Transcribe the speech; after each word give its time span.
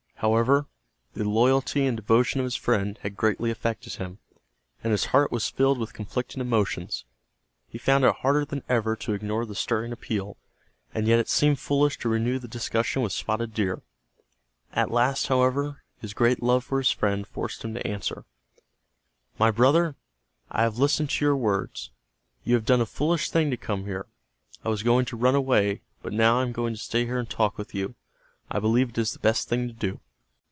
However, 0.23 0.67
the 1.15 1.23
loyalty 1.27 1.87
and 1.87 1.97
devotion 1.97 2.39
of 2.39 2.43
his 2.43 2.53
friend 2.55 2.99
had 3.01 3.17
greatly 3.17 3.49
affected 3.49 3.93
him, 3.95 4.19
and 4.83 4.91
his 4.91 5.05
heart 5.05 5.31
was 5.31 5.49
filled 5.49 5.79
with 5.79 5.95
conflicting 5.95 6.39
emotions. 6.39 7.05
He 7.67 7.79
found 7.79 8.03
it 8.05 8.13
harder 8.17 8.45
than 8.45 8.61
ever 8.69 8.95
to 8.97 9.13
ignore 9.13 9.47
the 9.47 9.55
stirring 9.55 9.91
appeal, 9.91 10.37
and 10.93 11.07
yet 11.07 11.17
it 11.17 11.27
seemed 11.27 11.57
foolish 11.57 11.97
to 11.97 12.07
renew 12.09 12.37
the 12.37 12.47
discussion 12.47 13.01
with 13.01 13.13
Spotted 13.13 13.55
Deer. 13.55 13.81
At 14.73 14.91
last, 14.91 15.25
however, 15.25 15.81
his 15.99 16.13
great 16.13 16.43
love 16.43 16.63
for 16.63 16.77
his 16.77 16.91
friend 16.91 17.25
forced 17.25 17.63
him 17.65 17.73
to 17.73 17.87
answer. 17.87 18.23
"My 19.39 19.49
brother, 19.49 19.95
I 20.51 20.61
have 20.61 20.77
listened 20.77 21.09
to 21.09 21.25
your 21.25 21.35
words. 21.35 21.89
You 22.43 22.53
have 22.53 22.65
done 22.65 22.79
a 22.81 22.85
foolish 22.85 23.31
thing 23.31 23.49
to 23.49 23.57
come 23.57 23.85
here. 23.85 24.05
I 24.63 24.69
was 24.69 24.83
going 24.83 25.05
to 25.05 25.17
run 25.17 25.33
away, 25.33 25.81
but 26.03 26.13
now 26.13 26.37
I 26.41 26.43
am 26.43 26.51
going 26.51 26.75
to 26.75 26.79
stay 26.79 27.05
here 27.05 27.17
and 27.17 27.27
talk 27.27 27.57
with 27.57 27.73
you. 27.73 27.95
I 28.51 28.59
believe 28.59 28.89
it 28.91 28.99
is 28.99 29.13
the 29.13 29.17
best 29.19 29.47
thing 29.49 29.65
to 29.67 29.73
do." 29.73 29.99